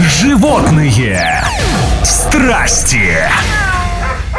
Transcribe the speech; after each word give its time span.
Животные 0.00 1.44
страсти. 2.04 3.16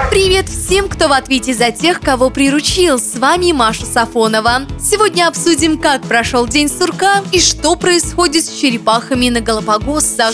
Привет 0.10 0.48
всем, 0.48 0.88
кто 0.88 1.10
в 1.10 1.12
ответе 1.12 1.54
за 1.54 1.72
тех, 1.72 2.00
кого 2.00 2.30
приручил. 2.30 2.98
С 2.98 3.18
вами 3.18 3.52
Маша 3.52 3.86
Сафонова. 3.86 4.62
Сегодня 4.80 5.28
обсудим, 5.28 5.78
как 5.78 6.04
прошел 6.04 6.48
день 6.48 6.70
сурка 6.70 7.22
и 7.34 7.42
что 7.42 7.76
происходит 7.76 8.46
с 8.46 8.58
черепахами 8.58 9.28
на 9.28 9.42
Галапагосах. 9.42 10.34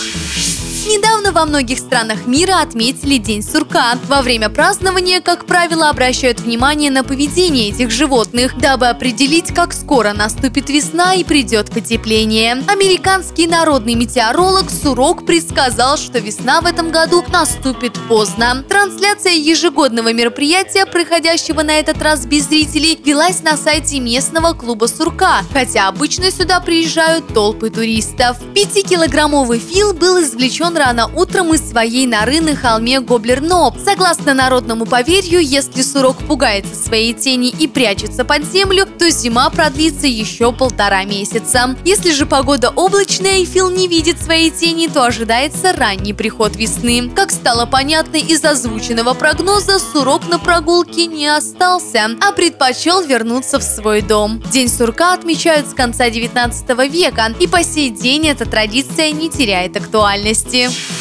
Недавно 0.85 1.31
во 1.31 1.45
многих 1.45 1.79
странах 1.79 2.27
мира 2.27 2.61
отметили 2.61 3.17
День 3.17 3.41
сурка. 3.41 3.97
Во 4.07 4.21
время 4.21 4.49
празднования, 4.49 5.19
как 5.19 5.47
правило, 5.47 5.89
обращают 5.89 6.39
внимание 6.39 6.91
на 6.91 7.03
поведение 7.03 7.69
этих 7.69 7.89
животных, 7.89 8.55
дабы 8.59 8.85
определить, 8.85 9.51
как 9.51 9.73
скоро 9.73 10.13
наступит 10.13 10.69
весна 10.69 11.15
и 11.15 11.23
придет 11.23 11.71
потепление. 11.71 12.63
Американский 12.67 13.47
народный 13.47 13.95
метеоролог 13.95 14.69
Сурок 14.69 15.25
предсказал, 15.25 15.97
что 15.97 16.19
весна 16.19 16.61
в 16.61 16.67
этом 16.67 16.91
году 16.91 17.23
наступит 17.33 17.93
поздно. 18.07 18.63
Трансляция 18.69 19.33
ежегодного 19.33 20.13
мероприятия, 20.13 20.85
проходящего 20.85 21.63
на 21.63 21.79
этот 21.79 21.99
раз 22.03 22.27
без 22.27 22.43
зрителей, 22.43 22.99
велась 23.03 23.41
на 23.41 23.57
сайте 23.57 23.99
местного 23.99 24.53
клуба 24.53 24.85
сурка, 24.85 25.41
хотя 25.51 25.87
обычно 25.87 26.29
сюда 26.29 26.59
приезжают 26.59 27.33
толпы 27.33 27.71
туристов. 27.71 28.37
Пятикилограммовый 28.53 29.57
фил 29.57 29.91
был 29.91 30.21
извлечен 30.21 30.74
рано 30.75 31.09
утром 31.15 31.53
из 31.53 31.69
своей 31.69 32.05
норы 32.05 32.41
на 32.41 32.55
холме 32.55 32.99
Гоблер-Ноб. 32.99 33.75
Согласно 33.83 34.33
народному 34.33 34.85
поверью, 34.85 35.39
если 35.41 35.81
сурок 35.81 36.17
пугается 36.27 36.75
своей 36.75 37.13
тени 37.13 37.49
и 37.49 37.67
прячется 37.67 38.25
под 38.25 38.45
землю, 38.45 38.85
то 38.85 39.09
зима 39.09 39.49
продлится 39.49 40.07
еще 40.07 40.51
полтора 40.51 41.03
месяца. 41.05 41.75
Если 41.85 42.11
же 42.11 42.25
погода 42.25 42.71
облачная 42.75 43.39
и 43.39 43.45
Фил 43.45 43.69
не 43.69 43.87
видит 43.87 44.21
своей 44.21 44.51
тени, 44.51 44.87
то 44.87 45.03
ожидается 45.03 45.73
ранний 45.73 46.13
приход 46.13 46.55
весны. 46.55 47.11
Как 47.15 47.31
стало 47.31 47.65
понятно 47.65 48.17
из 48.17 48.43
озвученного 48.43 49.13
прогноза, 49.13 49.79
сурок 49.79 50.27
на 50.27 50.39
прогулке 50.39 51.05
не 51.05 51.27
остался, 51.27 52.09
а 52.21 52.31
предпочел 52.31 53.01
вернуться 53.01 53.59
в 53.59 53.63
свой 53.63 54.01
дом. 54.01 54.41
День 54.51 54.69
сурка 54.69 55.13
отмечают 55.13 55.69
с 55.69 55.73
конца 55.73 56.09
19 56.09 56.69
века, 56.91 57.33
и 57.39 57.47
по 57.47 57.63
сей 57.63 57.89
день 57.89 58.27
эта 58.27 58.45
традиция 58.45 59.11
не 59.11 59.29
теряет 59.29 59.77
актуальности. 59.77 60.64
you. 60.65 60.94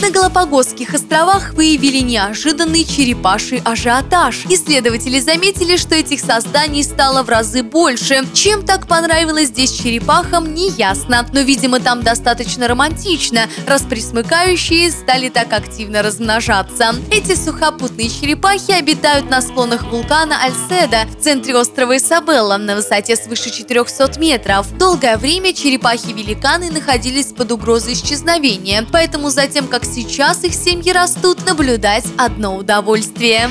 На 0.00 0.10
Галапагосских 0.10 0.94
островах 0.94 1.54
выявили 1.54 1.98
неожиданный 1.98 2.84
черепаший 2.84 3.60
ажиотаж. 3.64 4.46
Исследователи 4.48 5.18
заметили, 5.18 5.76
что 5.76 5.96
этих 5.96 6.20
созданий 6.20 6.84
стало 6.84 7.24
в 7.24 7.28
разы 7.28 7.64
больше. 7.64 8.22
Чем 8.32 8.64
так 8.64 8.86
понравилось 8.86 9.48
здесь 9.48 9.72
черепахам, 9.72 10.54
не 10.54 10.70
ясно. 10.70 11.26
Но, 11.32 11.40
видимо, 11.40 11.80
там 11.80 12.02
достаточно 12.02 12.68
романтично, 12.68 13.48
раз 13.66 13.82
присмыкающие 13.82 14.90
стали 14.92 15.30
так 15.30 15.52
активно 15.52 16.02
размножаться. 16.02 16.94
Эти 17.10 17.34
сухопутные 17.34 18.08
черепахи 18.08 18.70
обитают 18.70 19.28
на 19.28 19.42
склонах 19.42 19.82
вулкана 19.90 20.36
Альседа 20.44 21.06
в 21.10 21.20
центре 21.20 21.56
острова 21.56 21.96
Исабелла 21.96 22.56
на 22.56 22.76
высоте 22.76 23.16
свыше 23.16 23.50
400 23.50 24.20
метров. 24.20 24.72
Долгое 24.78 25.16
время 25.16 25.52
черепахи-великаны 25.52 26.70
находились 26.70 27.32
под 27.32 27.50
угрозой 27.50 27.94
исчезновения, 27.94 28.86
поэтому 28.92 29.30
затем, 29.30 29.66
как 29.66 29.87
сейчас 29.94 30.44
их 30.44 30.54
семьи 30.54 30.92
растут, 30.92 31.44
наблюдать 31.46 32.04
одно 32.16 32.56
удовольствие. 32.56 33.50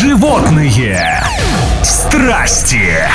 Животные 0.00 1.24
страсти. 1.82 3.08